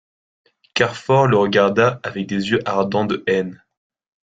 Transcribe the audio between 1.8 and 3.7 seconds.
avec des yeux ardents de haine.